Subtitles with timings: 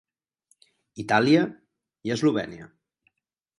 [1.03, 1.45] Itàlia
[2.11, 2.69] i Eslovènia.